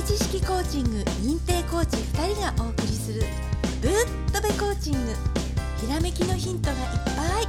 [0.00, 3.20] べ知識コーチング認定コーチ2人がお送りする
[3.82, 3.92] ぶっ
[4.32, 4.98] とべコーチング。
[5.78, 7.46] ひらめきのヒントがいっぱい。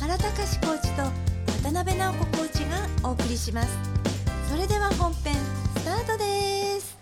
[0.00, 1.02] 原隆コーチと
[1.62, 2.60] 渡辺直子コーチ
[3.02, 3.68] がお送りします。
[4.48, 5.34] それでは本編
[5.76, 6.96] スタートです。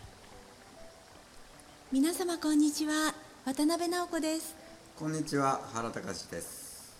[1.93, 3.15] 皆様こんにちは。
[3.45, 4.57] 渡辺直子です。
[4.99, 5.61] こんにちは。
[5.75, 6.93] 原隆です。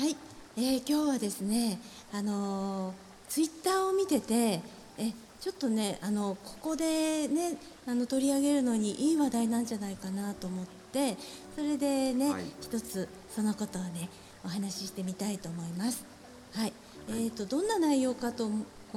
[0.00, 0.16] はい、
[0.56, 1.78] えー今日はですね
[2.12, 2.94] あのー
[3.28, 4.60] ツイッターを見てて
[4.98, 5.12] え
[5.44, 11.18] ちょっとねあのここでねあの取り上げるのにいい話題なんじゃないかなと思って
[11.54, 12.44] それでね、はい。
[12.62, 14.08] 一つそのことをね
[14.42, 16.06] お話ししてみたいと思います。
[16.54, 16.72] はい、
[17.10, 18.48] えー、とどんな内容かと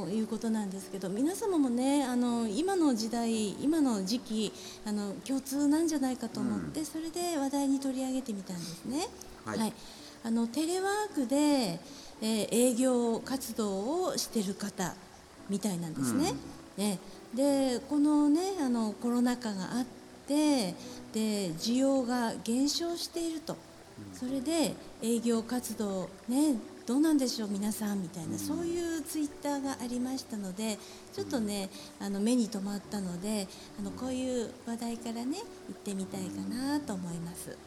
[0.10, 4.54] いうことなんですけど皆様もねあの今の時代今の時期
[4.86, 9.06] あの共通なんじゃないかと思って、それで話題に取り上げてみたんですね。
[9.44, 9.74] はい。
[10.24, 14.96] あのテレワークで、えー営業活動をしてる方
[15.50, 16.34] みたいなんですね。
[16.78, 17.00] ね。
[17.34, 19.86] でこのねあのコロナ禍があっ
[20.28, 20.74] て
[21.14, 23.58] で需要が減少していると、
[24.14, 30.78] それで営業活動ねどうなんでしょう皆さんみたいな、そういうツイッターがありましたので
[31.14, 37.58] ちょっとねあの目に留まったのであのこういう話題からね行ってみたいかなと思います。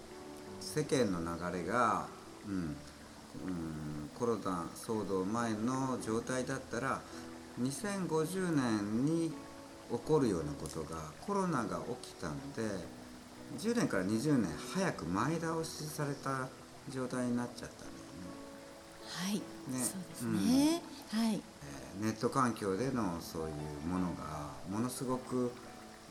[0.61, 2.07] 世間の流れが、
[2.47, 7.01] うんうん、コロナ騒動前の状態だったら
[7.61, 9.31] 2050年に
[9.91, 12.63] 起こるようなことがコロナが起きたんで
[13.59, 16.49] 10年から20年早く前倒しされた
[16.89, 18.31] 状態になっちゃったんだよね。
[19.05, 19.41] はい、ね
[19.85, 20.83] そうですね。
[21.11, 23.51] はい、えーネット環境でのそういう
[23.87, 25.53] ものがものすごく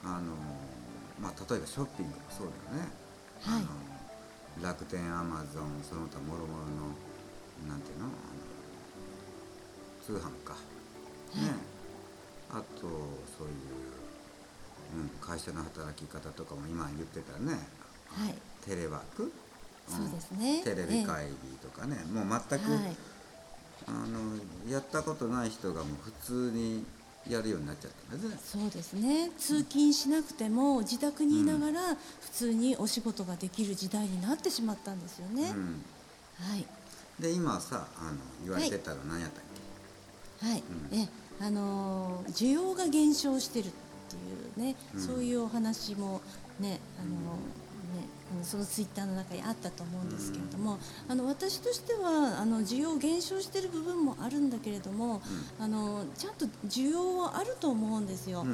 [0.03, 0.35] あの、
[1.19, 2.91] まあ、例えばショッピングもそうだよね、
[3.41, 3.61] はい。
[3.61, 8.05] あの楽天アマゾンその他もろもろのなんていうの？
[8.05, 8.13] あの
[10.05, 10.78] 通販か、ね
[12.51, 13.53] あとそういう、
[14.95, 17.53] うん、会社の働き方とかも今言ってたね。
[18.07, 19.31] はい、テレワーク、ん。
[19.87, 20.61] そうですね。
[20.63, 22.95] テレビ会議とかね、もう全く、はい、
[23.87, 26.85] あのやったことない人がもう普通に
[27.27, 28.61] やるようになっちゃったんですね。
[28.61, 29.31] そうですね。
[29.37, 35.49] 通勤しなくても自宅にいながら普通にお仕事ができる時代になってしまったんですよね。
[35.49, 35.83] うん、
[36.39, 36.65] はい、
[37.19, 39.68] で今さあの言われてたの何やったっけ、はい、
[40.91, 41.07] え、
[41.39, 43.69] あのー需要が減少してるっ
[44.09, 45.01] ていうね、うん。
[45.01, 46.21] そういうお話も
[46.59, 47.37] ね、あの
[48.49, 55.21] そのツイッターの中にあったと思うんですけれども、あの私としてはあの需要減少している部分もあるんだけれども、
[55.59, 58.41] あのちゃんと需要はあると思うんですよ。
[58.41, 58.49] ある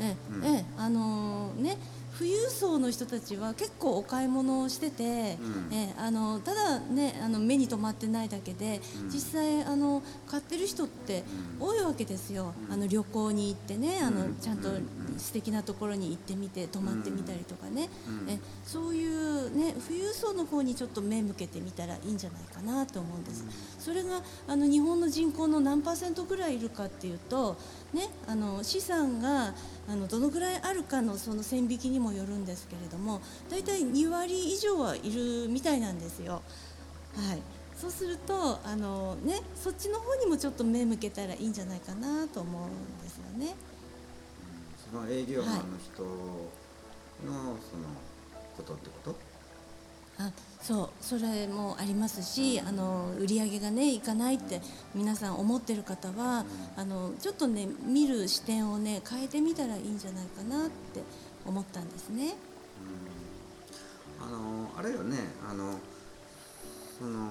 [0.00, 0.16] えね。
[0.44, 1.76] ええあのね
[2.18, 11.24] 富裕層の人たちは結構お買い物をしてて、うんえあのただねあの目に留まってないだけで、うん実際あの買ってる人って
[11.58, 14.68] 多いわけですよ、うんあの旅行に行ってねあの、ちゃんと
[15.18, 23.44] 素敵なところに行ってみて泊まってみたりとかね、うんえそういうね富裕層の方にちょっと目向けてみたらいいんじゃないかなと思うんです。
[23.78, 27.56] それがあの日本の人口の何パーセントぐらいいるかっていうと、
[27.92, 29.54] ね、あの資産が
[29.88, 36.42] あのどのぐらいあるかのその線引きにもよるんですけれども大体2割以上はいるみたいなんですよ。
[37.14, 37.42] はい
[37.82, 43.56] そうするとあの、ね、そっちの方にもちょっと目向けたらいいんじゃないかなと思うんですよね。
[44.92, 46.08] その営業マンの人の
[47.24, 47.84] その
[48.56, 49.16] ことってこと？
[50.18, 50.30] あ
[50.60, 54.60] そうそれもありますしあの売り上げがねいかないって
[54.94, 56.44] 皆さん思ってる方は、
[56.76, 61.00] あのちょっとね見る視点をね変えてみたらいいんじゃないかなって
[61.46, 62.34] 思ったんですね。
[64.20, 65.16] あのあれよね
[65.50, 65.78] あの
[66.98, 67.30] その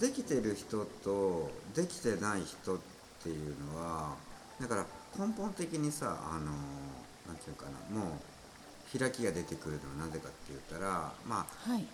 [0.00, 2.78] できてる人とできてない人っ
[3.22, 4.14] ていうのは
[4.60, 4.86] だから
[5.18, 6.52] 根本的にさあの
[7.26, 8.18] なんていうかなも
[8.94, 11.84] う開きが出てくるのはなぜかって言ったらまあはい、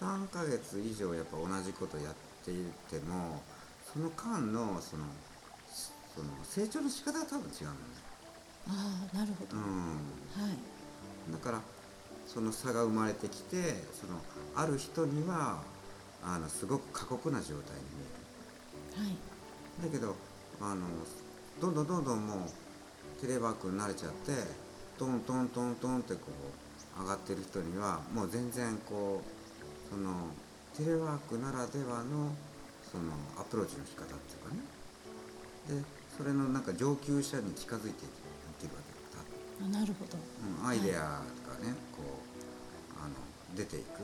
[0.00, 2.14] 23ヶ月以上やっぱ同じことやっ
[2.44, 3.42] ていても
[3.92, 5.04] その間のその
[6.14, 7.72] その成長の仕方が多分違うんだよ
[8.68, 9.64] ああなるほど、うん。
[9.64, 11.32] はい。
[11.32, 11.60] だから
[12.26, 13.56] その差が生まれてきて
[13.92, 14.18] その
[14.54, 15.62] ある人には
[16.24, 17.82] あのすごく過酷な状態に
[18.98, 19.16] 見はい。
[19.80, 20.16] えるだけど
[20.60, 20.86] あの
[21.62, 24.32] どんどんどんどんもうテレワークに慣れちゃって
[24.98, 26.26] トントントントンってこ
[26.98, 30.26] う上がってる人にはもう全然こうその
[30.76, 32.34] テレワークならではの
[32.90, 35.82] そのアプローチの仕方っていうかね。
[35.82, 35.86] で
[36.18, 37.94] それのなんか上級者に近づいていっ
[38.58, 39.22] てるわけだ
[39.64, 40.18] あなるほど。
[40.18, 43.14] うん、アイデアとかね、こうあの
[43.54, 44.02] 出ていく。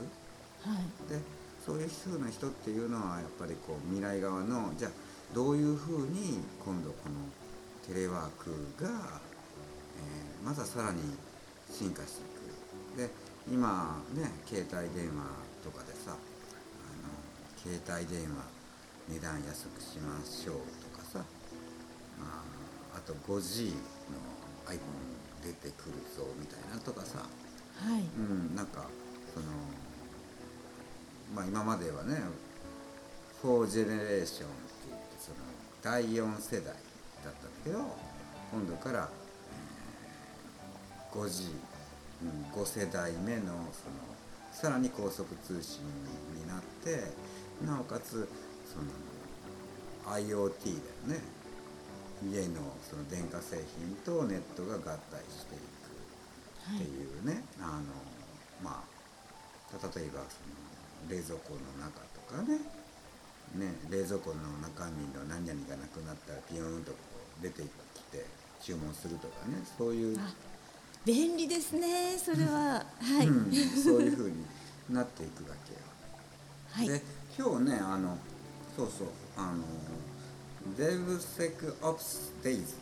[0.63, 1.11] はい。
[1.11, 1.19] で
[1.65, 4.91] そういう風な人っていうのはやっぱりこう未来側のじゃあ
[5.35, 7.15] どういうふうに今度この
[7.89, 8.51] テレワーク
[8.81, 8.87] が
[9.97, 11.01] えーまずはさらに
[11.69, 12.25] 進化してい
[12.95, 13.09] く。
[13.09, 13.09] で
[13.51, 15.25] 今ね携帯電話
[15.63, 16.15] とかでさあ
[17.01, 17.09] の
[17.57, 18.45] 携帯電話
[19.09, 20.55] 値段安くしましょう
[20.93, 21.25] とかさ
[22.21, 23.77] あーあと 5G の
[24.67, 24.77] iPhone
[25.43, 27.19] 出てくるぞみたいなとかさ。
[27.19, 28.03] はい。
[28.17, 28.85] うんなんか
[29.33, 29.45] その
[31.33, 32.21] まあ今まではね
[33.43, 34.55] 4ジェネレーションって
[34.89, 35.37] 言ってその
[35.81, 36.75] 第4世代
[37.23, 37.79] だったんだけど
[38.51, 39.29] 今度から、えー
[41.11, 41.49] 5G、
[42.23, 43.41] うん、5世代目の
[43.73, 43.97] その
[44.51, 45.81] さらに高速通信
[46.35, 47.11] になって
[47.65, 48.29] なおかつ
[48.65, 50.27] その IoT
[51.07, 51.39] だよね。
[52.21, 55.95] 家のその電化製品とネットが合体していく
[56.75, 57.83] っていうね、あの
[58.61, 62.59] まあ例えばその冷蔵庫の中とかね。
[63.55, 66.91] ね冷蔵庫の中身の何々がなくなったらピヨーンと
[67.41, 67.65] 出てき
[68.11, 68.25] て
[68.61, 70.33] 注文するとかねそういう、あ
[71.05, 72.85] 便利ですねそれは。
[72.99, 74.45] はい、うん、そういう風に
[74.89, 75.79] なっていくわけよ。
[76.71, 76.89] はい。
[76.89, 77.01] で
[77.37, 78.17] 今日ねあの
[78.75, 79.07] そうそう
[79.37, 79.63] あの
[80.77, 82.75] DevSecOps Days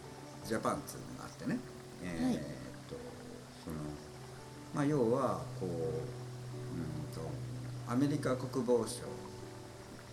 [0.45, 1.59] Japan っていうのがあってね。
[2.03, 2.35] えーはい。
[2.35, 2.37] っ
[2.89, 2.95] と
[3.63, 3.75] その
[4.73, 5.71] まあ要はこううん
[7.13, 7.21] と
[7.87, 9.03] アメリカ国防省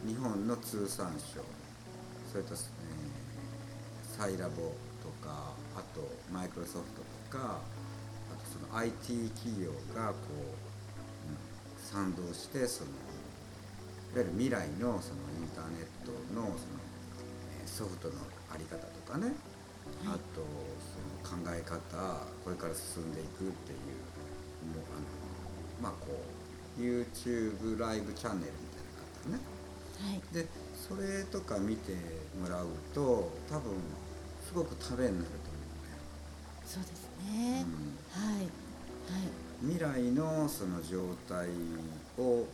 [0.06, 1.40] 日本の通産省
[2.30, 2.73] それと、えー
[4.16, 4.72] サイラボ
[5.02, 6.00] とかあと
[6.32, 7.02] マイクロソフト
[7.32, 10.40] とかあとその IT 企業がこう、
[11.28, 12.92] うん賛同してそのい
[14.16, 16.80] わゆる未来のそのインターネットのその、
[17.60, 18.14] えーソフトの
[18.52, 19.32] あり方とかね、
[20.06, 20.40] あと
[20.80, 21.76] その考え方
[22.44, 23.84] これから進んでいくっていう
[24.72, 26.06] もうあのまあこ
[26.78, 29.50] う YouTube ライブチャンネルみたいなのがあっ
[29.92, 30.10] たね。
[30.10, 30.22] はい。
[30.32, 31.92] でそれとか見て
[32.40, 33.72] もらうと多分
[34.54, 35.50] すごくためになると
[36.64, 38.34] そうですね、思うね、はい。
[38.36, 38.46] はい。
[39.64, 41.48] うん、未来のその状態
[42.16, 42.46] を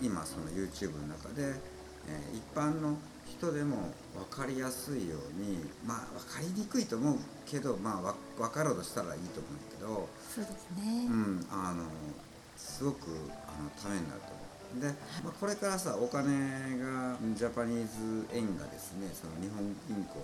[0.00, 1.58] 今その YouTube の中で、
[2.06, 11.82] えー一般の人でも分かりやすいようにまあ分かりにくいと思うけどまあわ分かろうとしたらいいと思うけど、そうですね、うん、あの
[12.56, 13.10] すごく
[13.48, 14.38] あのためになると思
[14.78, 14.80] う。
[14.80, 14.86] で、
[15.24, 19.10] まあ、これからさお金がジャパニーズ円がですね。
[19.12, 20.14] その日本銀行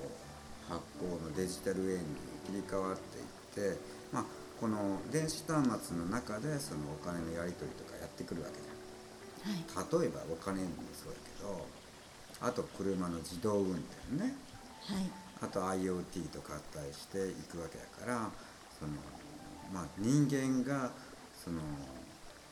[0.68, 2.04] 発行のデジタル円に
[2.46, 3.78] 切り替わっていって、
[4.12, 4.24] まあ、
[4.60, 10.00] この電子端末の中でそのお金のやり取りとかやってくるわけはいじゃん。
[10.00, 11.66] 例えばお金もそうだけど
[12.40, 14.34] あと車の自動運転ね。
[14.86, 15.10] はい。
[15.42, 18.30] あと IoT と合体していくわけだから
[18.78, 18.92] その、
[19.72, 20.90] まあ、人間が
[21.42, 21.60] その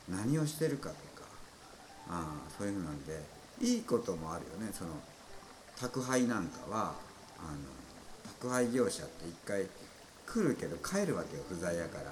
[0.08, 1.00] 何をしてるかとか
[2.08, 3.23] ああそういうのなんで
[3.61, 4.73] いいこともあるよね。
[4.73, 4.91] その
[5.79, 6.94] 宅配なんかは
[7.38, 7.56] あの
[8.40, 9.67] 宅配業者って一回
[10.26, 12.11] 来るけど帰るわけよ不在やから、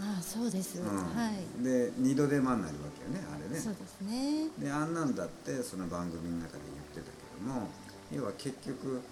[0.00, 0.86] ああそうです、うん。
[0.86, 1.64] はい。
[1.64, 3.60] で二度手間になるわけよねあれね。
[3.60, 4.48] そうですね。
[4.58, 6.60] であんなんだってその番組の中で
[6.94, 7.68] 言ってたけども
[8.12, 9.02] 要は結局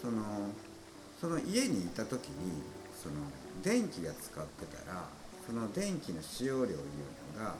[0.00, 0.22] その
[1.20, 2.62] その家にいた時に
[3.02, 3.14] その
[3.62, 5.04] 電気が使ってたら
[5.46, 6.78] その電気の使用量いう
[7.36, 7.54] のが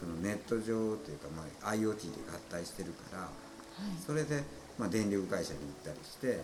[0.00, 4.02] そのネット上というか、まあ、IoT で合体してるからはい。
[4.04, 4.42] それで、
[4.78, 6.40] まあ、電力会社に行ったりして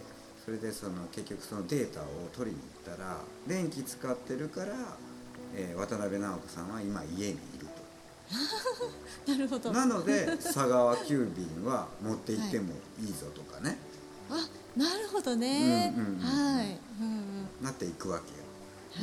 [0.49, 4.73] それでその結局そのデータを取りに行ったら電気使ってるから、
[5.55, 7.67] えー渡辺直子さんは今家にいる
[9.27, 9.29] と。
[9.31, 9.73] なるほど。
[9.73, 13.77] なので佐川急便は持って行ってもいいぞとかね、
[14.31, 17.11] あなるほどね、うんうんうんはい、うんう
[17.61, 18.31] ん、なっていくわけ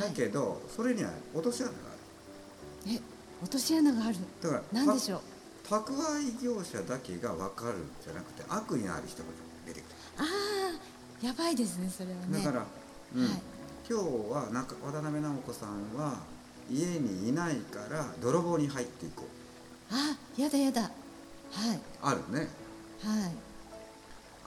[0.00, 0.10] よ、はい。
[0.10, 2.96] だけどそれには落とし穴がある。
[2.96, 3.00] え
[3.40, 4.16] 落とし穴がある。
[4.42, 5.20] だから何でしょう。
[5.62, 9.28] た宅配業者だけが分かるんじゃなくて悪意のある人が
[9.64, 9.84] 出てく
[10.18, 10.85] ああ
[11.22, 12.44] やばいですねそれはる、ね。
[12.44, 12.66] だから、
[13.14, 13.22] うん。
[13.22, 13.40] はい。
[13.88, 16.18] 今日はなんか渡辺直子さんは
[16.70, 19.94] 家にいないから泥棒に入っていこう。
[19.94, 20.82] あやだやだ。
[20.82, 20.90] はい。
[22.02, 22.48] あるね。
[23.02, 23.32] はい。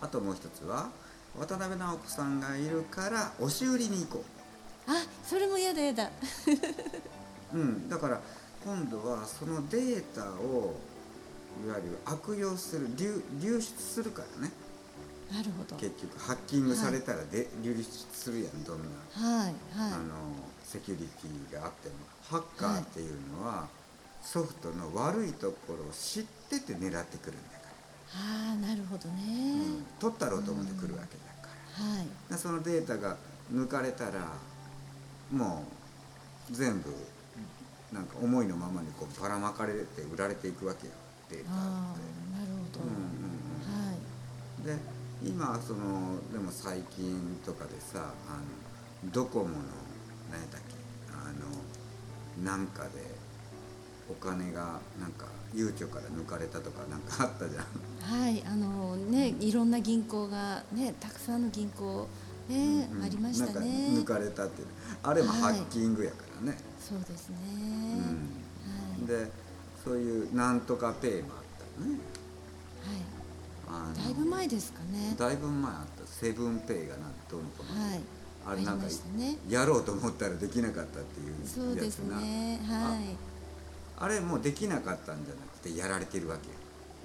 [0.01, 0.89] あともう一つは
[1.37, 4.23] 渡辺直子さんがいるから押し売りに行こ
[4.87, 4.91] う。
[4.91, 6.09] あそれもやだやだ。
[7.53, 8.21] うん、だから
[8.63, 10.75] 今度はそのデータを
[11.65, 14.51] いわゆる悪用する流流出するからね
[15.31, 15.75] なるほど。
[15.75, 20.15] 結局ハッキングされたらで、流出するやんどんな、はいはあの
[20.63, 21.95] セキュリティがあっても
[22.29, 23.67] ハッカーっていうのは、
[24.21, 27.71] ソフトの悪いところを知ってて狙ってくるんだかい
[28.15, 31.85] ああなるほどら、ね、うん、取ったろうと思ってくるわけだから。
[31.85, 32.07] はい。
[32.29, 33.17] でそのデータが
[33.53, 34.33] 抜かれたら
[35.31, 35.63] も
[36.49, 36.93] う全部
[37.93, 40.93] なんか思いのままにこうばらまかれて売られていくわけよ
[41.29, 41.53] データって。
[41.53, 41.65] な
[42.45, 43.97] るほど、うんうんはい。
[44.59, 48.37] うん、で今そのでも最近とかでさあ
[49.05, 49.51] のドコモの
[50.31, 50.75] 何やったっけ？
[51.13, 52.89] あのなんかで
[54.09, 57.65] お金がなんかゆうちょから抜かれたとかなんかあったじゃん。
[58.21, 62.07] はいあのねいろんな銀行がねたくさんの銀行
[62.47, 63.67] ね、うんありましたね。
[63.91, 64.67] 抜かれたっていう。
[65.03, 65.55] あれもハはい。
[65.57, 67.37] ッキングやからね、そうですね、
[69.05, 69.13] うん。
[69.13, 69.25] はい。
[69.25, 69.31] で
[69.83, 71.99] そういうなんとかペイもあったよね。
[72.83, 73.18] はい
[73.69, 75.15] だいぶ前ですかね。
[75.17, 76.07] だいぶ前あった。
[76.07, 78.01] セブンペイがなんどうのこうの、はい。
[78.45, 78.85] あれなんか
[79.15, 79.37] ね。
[79.47, 82.59] やろうと思ったらできなかったっていうやつなそうですね。
[82.67, 83.15] はい。
[83.97, 86.53] あれもうできなかったんじゃなくてやられてるわけよ。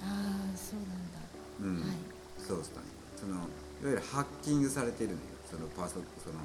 [0.00, 1.96] ああそうなんだ、うん、はい。
[2.38, 2.86] そうしたね。
[3.16, 3.46] そのいわ
[3.84, 5.18] ゆるハッキングされてるのよ。
[5.50, 6.40] そのパソその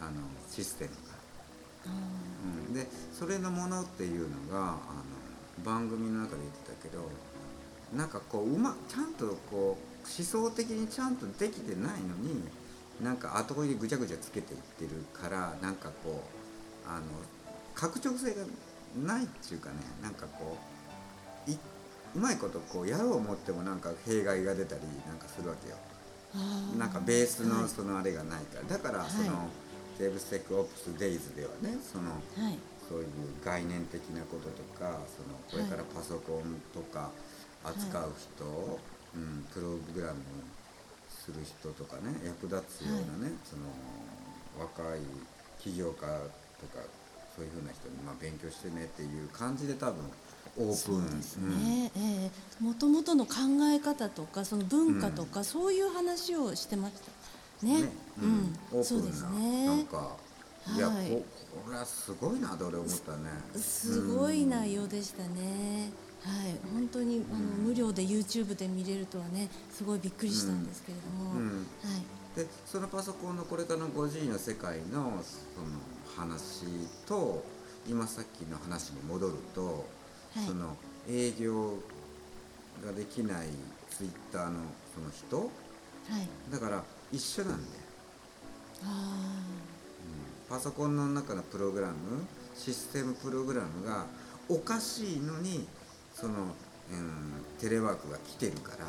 [0.00, 0.12] あの
[0.50, 1.14] システムが、
[1.86, 1.94] あ
[2.68, 7.08] うん、でそれのものっていうのがあの番組の中で言ってたけど
[7.94, 12.42] なんかこううまちゃんとこう思想的にちゃんとできてないのに
[13.02, 16.22] なんか後追いでぐちゃぐちゃつけていってるからなんかこ
[16.86, 17.02] うあの
[17.74, 18.42] 拡張性が
[19.04, 20.58] ないっていうかねなんかこ
[21.46, 25.76] ういうまいことこうやろう思ってもなんか弊害が出たりなんかするわけよ。
[26.78, 27.68] なんかベースのはい。
[27.68, 28.78] そのあれがないから。
[28.78, 29.98] だからその、はい。
[29.98, 32.58] デーブ・ステック・オプス・デイズではねそのはい。
[32.88, 33.06] そういう
[33.44, 37.10] 概念的なこととかそのこれからパソコンとか
[37.64, 38.80] 扱う人、
[39.16, 40.20] うん、プログラム
[41.08, 43.64] する人とかね役立つようなね、その
[44.58, 45.00] 若い
[45.60, 46.06] 起業家
[46.60, 46.84] とか
[47.34, 50.04] そういうふうな人にまあ勉強してねっていう感じで多分
[50.56, 51.16] オープン。
[51.16, 52.30] ですね、え
[52.60, 52.64] え。
[52.64, 53.32] もともとの考
[53.72, 56.94] え方とかその文化とか、そういう話をしてまし
[57.60, 57.66] た。
[57.66, 57.82] ね。
[57.82, 57.92] ね。
[58.22, 60.16] うん、オープンなそうですなんねか、
[60.76, 61.08] い、やはい。
[61.08, 61.24] こ
[61.64, 63.30] これはすごいなと俺思ったね。
[63.56, 65.90] すごい内容でしたね、
[66.24, 66.58] はい。
[66.72, 71.48] 本当にあの、無料で YouTube で見れるとはねすごいびっくりしたんですけれども、うん。
[71.48, 72.38] はい。
[72.38, 75.68] でそのパソコンのこれからの 5G の世界のその
[76.16, 76.64] 話
[77.06, 77.44] と
[77.86, 79.86] 今さっきの話に戻ると、
[80.34, 80.46] はい。
[80.46, 80.76] その
[81.08, 81.74] 営業
[82.84, 83.48] ができない
[83.90, 84.60] ツイッターの
[84.94, 85.38] その人？
[85.38, 85.44] は
[86.18, 86.28] い。
[86.50, 87.82] だから一緒なんだよ、
[88.84, 89.42] あ
[90.48, 91.94] パソコンの中のプログラム
[92.56, 94.06] システムプログラムが
[94.48, 95.66] おかしいのに
[96.14, 98.86] その、うん、テレワークが来てるから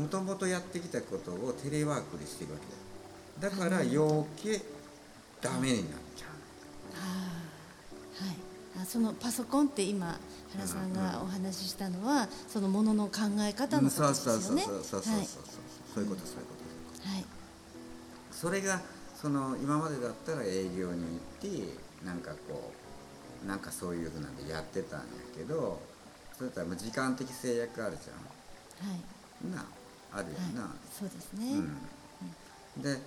[0.00, 4.60] もともとやってきたことをテレワークでしてるわけだだから余計
[5.40, 6.28] ダメになっちゃう
[6.96, 7.44] あ
[8.24, 8.36] はい。
[8.82, 10.18] あそのパソコンって今
[10.52, 14.62] 原さんがお話ししたのは、そのものの考え方のことですよね。
[14.62, 14.98] そうそうそうそう。
[14.98, 15.26] そうそうはい
[15.94, 16.54] そういうことそういうこ
[17.02, 17.08] と。
[17.08, 17.24] はい。
[18.30, 18.80] それが
[19.20, 22.72] その今までだったら営業に行ってなんかこ
[23.44, 25.06] うなんかそういうふうなんでやってたんや
[25.36, 25.80] けど
[26.36, 28.16] それとはもう時間的制約あるじは
[28.94, 28.98] い。
[29.44, 29.64] ゃんな
[30.12, 31.60] あるやんな、はい、そうですね、
[32.76, 32.98] うん、で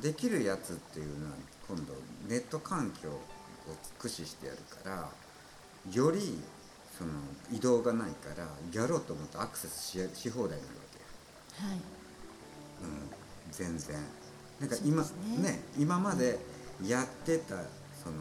[0.00, 1.32] できるやつっていうのは
[1.68, 1.92] 今度
[2.28, 3.20] ネット環境を
[3.98, 5.10] 駆使してやるから
[5.92, 6.38] より
[6.96, 7.10] その
[7.52, 11.78] 移動がないからやろうと思ってアクセスしし放題になるわけよ、はい。
[11.78, 13.10] うん、
[13.52, 13.96] 全然。
[14.60, 15.08] なんか今ね。
[15.38, 16.38] ね今まで
[16.84, 17.54] やってた
[18.02, 18.16] その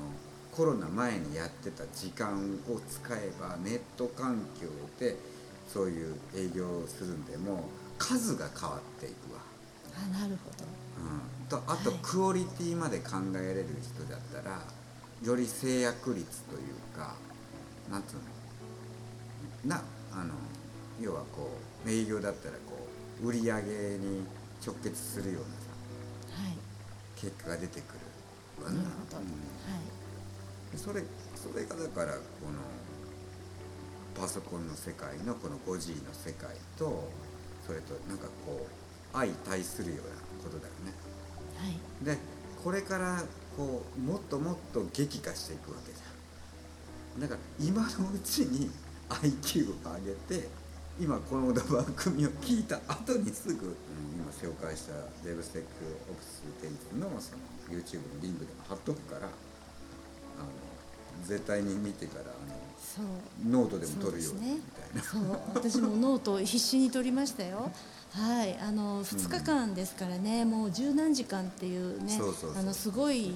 [0.58, 2.36] コロナ前にやってた時間
[2.68, 4.68] を使えばネット環境
[5.00, 5.16] で
[5.72, 9.40] そういう営業をするんでも数が変わっていくわ。
[9.96, 10.66] あなるほど。
[10.98, 12.00] うん、とあとはい。
[12.02, 14.64] クオリティまで考えれる人だったら
[15.24, 17.14] より制約率というか
[17.92, 18.16] なんつう
[19.68, 19.76] の？
[19.76, 20.34] なあの
[21.00, 21.52] 要はこ
[21.86, 22.88] う営業だったらこ
[23.24, 24.26] う売り上げに
[24.66, 25.48] 直結するような
[26.40, 26.58] さはい。
[27.16, 27.94] 結果が出てく
[28.60, 28.82] るわな。
[28.82, 29.24] るほど、うん。
[29.24, 29.86] はい。
[29.86, 29.97] で
[30.76, 31.04] それ
[31.36, 32.20] それがだからこ
[32.52, 32.60] の
[34.20, 37.08] パソコンの世界のこの 5G の世界と
[37.66, 40.94] それとなんかこう相対するようなことだよね。
[41.58, 42.18] はいで
[42.64, 43.24] これから
[43.56, 48.70] こうもっともっと激化していくわけじゃんだから今のうちに
[49.10, 50.50] IQ を上げて
[51.00, 53.76] 今この番組を聞いた後にすぐ、うん
[54.18, 54.94] 今紹介した
[55.24, 55.68] デーブ・ステック・
[56.12, 59.30] オプス・テイズのその YouTube のリンクでも貼っとくから
[60.38, 62.38] あの絶対に見てからあ
[62.98, 65.04] そうのノートでも取るようにみたいな。
[65.04, 67.72] そう私もノートを必死に取りましたよ。
[68.14, 72.20] はい、あの2日間ですからね、もう十何時間っていうね
[72.58, 73.34] あのすごい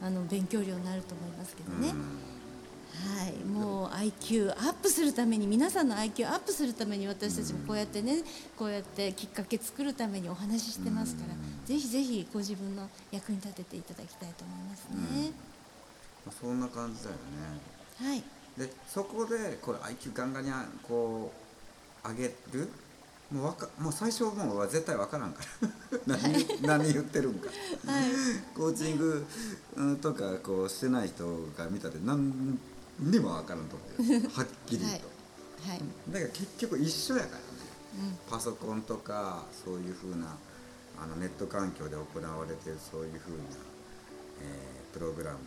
[0.00, 8.22] あの勉強量になると思いますけどね、はい、もう IQ アップするために皆さんの IQ アップするために私たちもこうやってね
[8.56, 11.34] こうやってきっかけ作るためにお話ししてますから、
[11.66, 15.32] ぜひぜひご自分の役に立てていただきたいと思いますね。
[16.26, 17.20] まあそんな感じだよね。
[18.10, 18.22] はい、
[18.58, 20.50] でそこでこれ IQ ガンガンに
[20.82, 21.32] こ
[22.04, 22.68] う上げる？
[23.30, 25.98] もうわかもう最初もう絶対わからんから。
[26.18, 27.48] 何何言ってるんか、
[27.86, 28.10] はい。
[28.54, 29.24] コーチング
[29.76, 32.58] うんとかこうしてない人が見たって何
[32.98, 35.00] にもわからんと思うよ はっきりと、はい。
[35.70, 35.80] はい。
[36.10, 37.42] だから結局一緒やからね。
[37.98, 38.18] うん。
[38.30, 40.36] パソコンとかそういうふうな
[41.02, 43.36] あのネット環境で行われてるそういうふうな、
[44.42, 45.38] えープログラム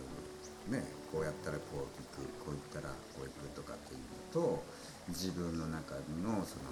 [0.69, 4.63] ねこうやったらこういくこういったらこういくとかっていうのと
[5.09, 6.69] 自分の中のその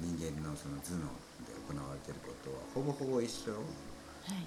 [0.00, 1.08] 人間のその頭脳
[1.44, 3.52] で行われてることはほぼほぼ一緒。
[3.52, 3.58] は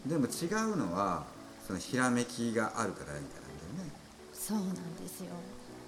[0.06, 0.10] い。
[0.10, 1.26] でも違うのは
[1.66, 3.42] そのひらめきがあるからなんだよ
[3.84, 3.92] ね。
[4.34, 5.34] そうなんですよ、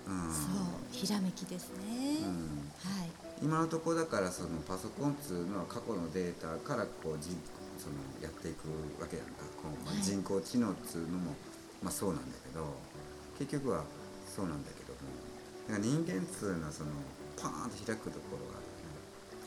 [0.08, 0.34] うん。
[0.34, 2.72] そうひらめきですね、うん。
[2.82, 3.10] はい。
[3.42, 7.38] 今のところだからそのパソコンっつうのは過去のデータからこう人
[7.78, 8.68] そのやっていく
[9.00, 9.46] わけやんか。
[9.62, 10.04] こう、まあはい。
[10.04, 11.36] 人工知能っつうのも、
[11.82, 12.66] まあ、そうなんだけど
[13.38, 13.84] 結局は
[14.26, 15.00] そうなんだけども
[15.68, 16.90] だから人間っつうのはその
[17.36, 18.68] パーンと開くところがある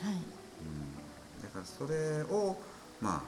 [0.06, 0.22] よね、はい。
[0.22, 2.56] うん、だからそれを
[3.00, 3.25] まああの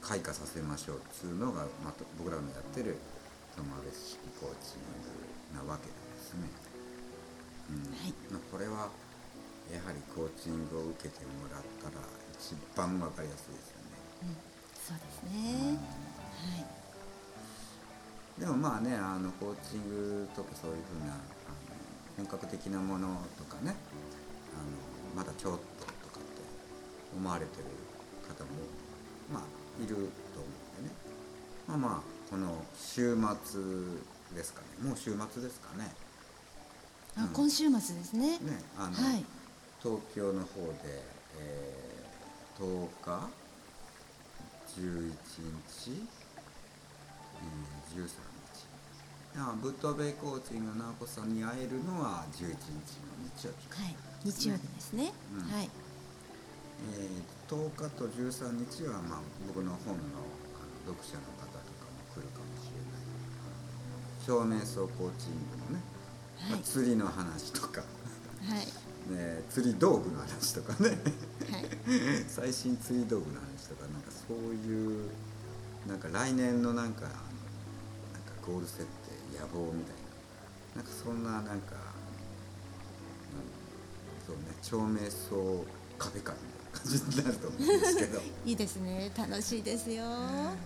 [0.00, 2.96] 開花させましょうっつうのが、まあ、と僕らのやってる
[3.56, 6.48] トマベ式コーチングなわけなんですね。
[7.70, 7.92] うん。
[7.92, 8.14] はい。
[8.30, 8.88] まあこれは
[9.72, 12.04] やはりコーチングを受けてもらったら
[12.36, 13.96] 一番わかりやすいですよね。
[14.22, 14.36] うん、
[14.84, 15.78] そうですね、
[16.44, 16.60] は
[18.36, 18.40] い。
[18.40, 21.24] でもまあねあのコーチングとかそういうふうなあの
[22.18, 23.74] 本格的なものとかね
[24.52, 24.60] あ
[25.16, 26.42] のまだちょっととかって
[27.16, 27.64] 思われてる
[28.28, 28.50] 方も
[29.32, 30.94] まあいると思うんでね。
[31.66, 33.60] まあまあこの週末
[34.36, 34.86] ですかね。
[34.86, 35.90] もう週末ですかね。
[37.16, 38.32] あ、うん今週末ですね。
[38.32, 38.38] ね
[38.76, 39.24] あの、はい。
[39.82, 41.02] 東京の方で、
[41.38, 43.43] えー、10日？
[44.74, 46.02] 11日、
[47.38, 48.10] えー、13日。
[49.36, 53.96] あブットベイコーチングの直子さんに会えるのは11日の日曜日か、はい。
[54.24, 55.50] 日曜日ですね、うん。
[55.50, 55.70] はい。
[56.90, 60.02] えー、10日と13日は、まあ、僕の本の
[60.58, 63.02] あの読者の方とかも来るかもしれない
[64.26, 65.84] 照明層コーチングのね、
[66.48, 66.62] まあはい。
[66.62, 67.86] 釣りの話とか、は
[68.58, 70.88] いね、釣り道具の話とかね。
[70.88, 70.98] はい。
[72.26, 75.10] 最新釣り道具の話とかなんかそういう
[75.86, 78.86] なんか来年のなんかあのなんかゴール設定
[79.38, 80.04] 野望みたいな。
[80.76, 81.60] なんかそんななんか、うん、
[84.26, 85.64] そうね照明層
[85.98, 89.12] カフェ会みたいな感じになると思うんですけど、 いいですね。
[89.16, 90.04] 楽しいですよ。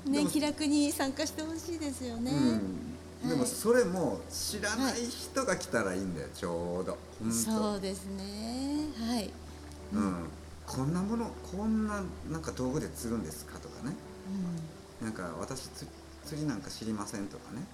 [0.06, 0.24] ね。
[0.26, 6.96] 気楽に参加してほしいですよね、うん、でもそれも知らない人が来たらいいんだよちょうど。
[7.32, 8.88] そうですね。
[8.96, 9.30] はい、
[9.92, 10.28] うん、
[10.64, 13.96] こんなものこんななんか道具で釣るんですかとかね。
[15.00, 15.86] うなんか私つ
[16.24, 17.66] 釣りなんか知りませんとかね。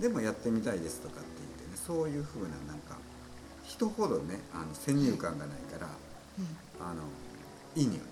[0.00, 2.96] でもやってみたいですとかって言ってねそういう風ななんか
[3.62, 7.02] 人ほどねあの先入観がないから、んうん、あの
[7.76, 8.00] いいのよ。
[8.00, 8.11] ねうん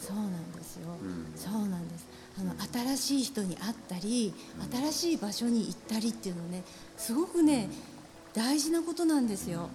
[0.00, 1.32] そうなんですよ、うん。
[1.36, 2.06] そうなんです。
[2.38, 2.54] あの
[2.96, 4.32] 新しい人に会ったり、
[4.90, 6.62] 新しい場所に行ったりっていうのね
[6.96, 7.68] すごくね、
[8.34, 9.70] 大事なことなんですよ、はい。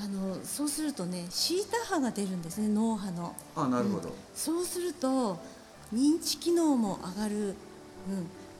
[0.00, 3.34] あのそうするとねシータ波が出るんですね脳波の。
[3.56, 4.14] あなるほど、うん。
[4.34, 5.38] そうすると
[5.92, 7.54] 認知機能も上がる、うん、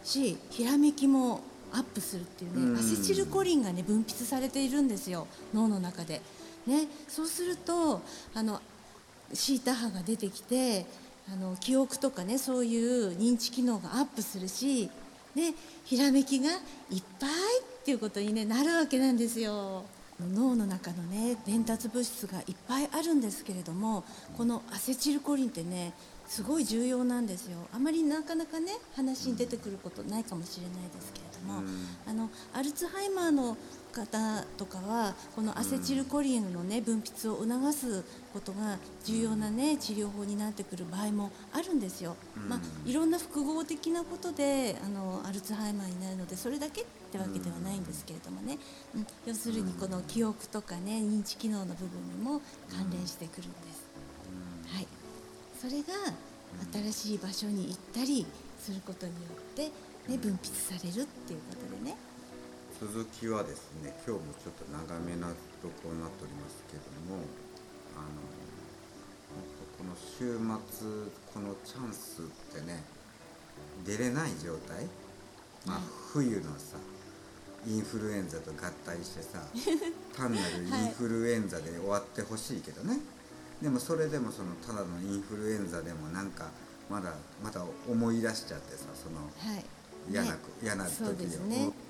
[0.02, 2.76] しひらめきもアップするっていうね、うん。
[2.78, 6.20] アセチルコリンがね分泌されているんですよ脳の中で。
[6.66, 8.02] ね、そうすると
[8.34, 8.60] あの
[9.32, 10.86] シータ波が出てきて
[11.30, 14.90] あの記憶とかねそういう認知機能がアップするし
[15.34, 15.52] で
[15.84, 19.84] ひらめきがいっぱいっていうことに、ね、なるわけなんですよ。
[20.34, 24.02] 脳の中のね伝達物質がいっぱいあるんですけれども
[24.36, 25.92] このアセチルコリンってね
[26.26, 33.56] すごい重要なんですよあまりなかなかね話に出てくることないかもしれないですけれども、うんあのアルツハイマーの
[33.98, 42.16] 方とかはこのアセチルコリンのね分泌を促すことが重要なね治療法になってくる場合もあるんですよ。
[42.36, 48.58] うんまあいろんな複合的なことであのアルツハイマーになるのでそれだけってわけではないんですけれどもね、
[48.94, 53.88] うん、要するにこの記憶とかね認知機能の部分にも関連してくるんです。
[54.74, 54.86] はい、
[55.58, 55.94] それが
[56.92, 58.26] 新しい場所に行ったり
[58.60, 59.70] することによって、
[60.10, 61.96] ね、分泌されるっていうことでね。
[62.80, 65.26] 続きはですね今日もちょっと長めな
[65.58, 67.26] とこになっておりますけども
[67.98, 68.22] あの
[69.76, 72.84] この週末このチャンスってね
[73.84, 74.86] 出れない状態？
[75.66, 76.78] まあはい冬のさ
[77.66, 79.42] インフルエンザと合体してさ
[80.16, 83.00] 単なるインフルエンザで終わってほしいけどね、
[83.60, 86.48] でもそれでもそのただのインフルエンザでもなんか
[86.88, 87.12] まだ
[87.42, 89.18] また思い出しちゃってさその
[89.52, 89.64] はい。
[90.10, 90.38] 嫌な,、ね。
[90.62, 91.04] 嫌な時そ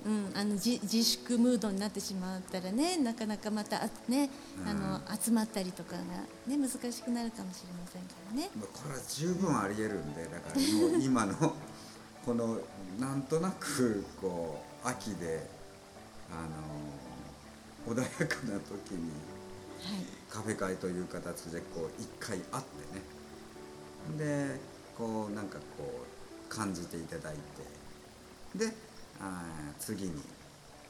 [0.07, 4.31] うん、あの自自粛ムードになってしまったらねなかなかまたあね
[4.65, 6.03] あの集まったりとかが、
[6.47, 8.49] ね、難しくなるかもしれませんからね。
[8.57, 11.35] まあこれは十分ありえるんでだからもう今の
[12.25, 12.59] この
[12.99, 15.49] なんとなくこう秋で
[16.31, 16.47] あ
[17.89, 19.11] の穏やかな時に
[19.83, 20.19] はい。
[20.29, 22.65] カフェ会という形でこう一回会っ
[24.09, 24.57] てね。
[24.57, 24.61] で
[24.97, 27.35] こうなんかこう感じていただい
[28.55, 28.65] て。
[28.67, 28.73] で
[29.21, 30.13] あー次に、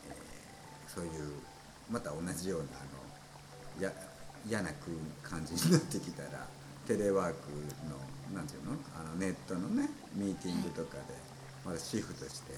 [0.09, 1.11] えーそういう
[1.91, 3.93] また同じようなあのや
[4.47, 4.71] 嫌な
[5.23, 6.47] 感じになってきたら
[6.87, 7.37] テレワーク
[7.89, 7.97] の
[8.35, 8.73] なんていうの？
[8.99, 11.15] あのネットのねミーティングとかで
[11.65, 12.57] まだシフトしてい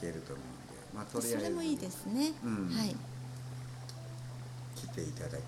[0.00, 2.32] けると思うんで、まあ、とりあえずそれもいいですね。
[2.44, 2.68] うん。
[2.68, 2.96] はい。
[4.76, 5.38] 来ていただけれ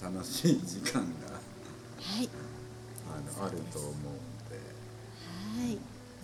[0.00, 2.28] ば、うん、楽しい時間がはい。
[3.08, 3.92] あのあると思う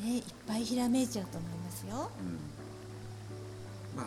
[0.03, 2.11] ねいっぱいひらめいちゃうと思いますよ。
[2.21, 2.23] う
[3.97, 4.07] ん、まあ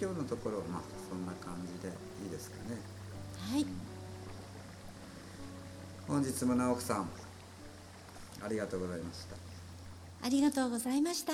[0.00, 2.76] 今日のところはまあそんな感じでいいですかね。
[3.52, 3.66] はい。
[6.08, 7.08] 本日も直樹さん
[8.44, 9.36] ありがとうございました。
[10.22, 11.32] ありがとうございました。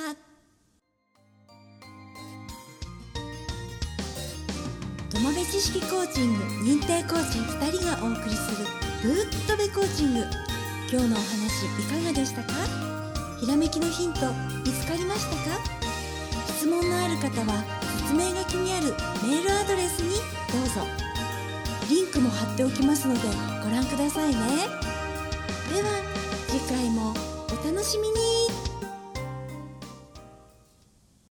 [5.12, 10.24] 友部知識コーチング認定コーチ2人がお送りするルートベコーチング。
[10.90, 12.89] 今日のお話いかがでしたか？
[13.40, 14.20] ひらめきのヒント
[14.66, 15.58] 見つかりましたか？
[16.58, 17.64] 質問のある方は
[18.02, 18.94] 説明書きにある
[19.26, 20.10] メールアドレスに
[20.52, 20.86] どうぞ。
[21.88, 23.20] リンクも貼っておきますので
[23.64, 24.36] ご覧くださいね。
[25.72, 25.88] では
[26.48, 27.14] 次回も
[27.48, 28.29] お楽しみに。